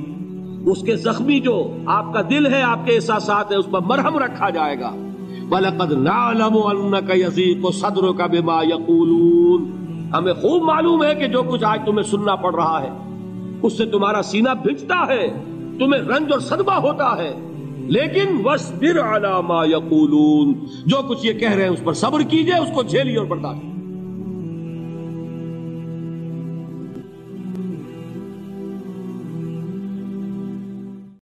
اس 0.66 0.82
کے 0.82 0.96
زخمی 0.96 1.40
جو 1.40 1.76
آپ 1.86 2.14
کا 2.14 2.20
دل 2.30 2.54
ہے، 2.54 2.62
آپ 2.62 2.78
کے 2.84 2.94
احساسات 2.94 3.50
ہیں، 3.50 3.58
اس 3.58 3.70
پر 3.70 3.80
مرہم 3.80 4.18
رکھا 4.18 4.50
جائے 4.50 4.80
گا۔ 4.80 4.90
بَلَقَدْ 5.48 5.92
نَعْلَمُ 5.92 6.72
أَنَّكَ 6.72 7.12
يَزِيقُ 7.12 7.72
صَدْرُكَ 7.72 8.22
بِمَا 8.22 8.62
يَقُولُونَ۔ 8.66 9.64
ہمیں 10.16 10.32
خوب 10.32 10.62
معلوم 10.62 11.04
ہے 11.04 11.14
کہ 11.14 11.26
جو 11.26 11.42
کچھ 11.42 11.64
آج 11.64 11.80
تمہیں 11.86 12.02
سننا 12.02 12.34
پڑ 12.34 12.54
رہا 12.54 12.82
ہے، 12.82 12.90
اس 13.62 13.76
سے 13.76 13.86
تمہارا 13.86 14.22
سینہ 14.22 14.48
بھجتا 14.62 15.06
ہے، 15.08 15.28
تمہیں 15.78 16.02
رنج 16.02 16.32
اور 16.32 16.40
صدمہ 16.40 16.72
ہوتا 16.72 17.16
ہے۔ 17.18 17.55
لیکن 17.88 18.40
وسبر 18.44 19.00
عَلَى 19.00 19.42
مَا 19.44 19.66
جو 20.86 21.02
کچھ 21.08 21.26
یہ 21.26 21.32
کہہ 21.32 21.52
رہے 21.52 21.62
ہیں 21.62 21.70
اس 21.70 21.84
پر 21.84 21.92
صبر 21.92 22.22
کیجیے، 22.22 22.54
اس 22.54 22.70
کو 22.74 22.82
جھیلی 22.82 23.16
اور 23.16 23.26
برداشت۔ 23.26 23.75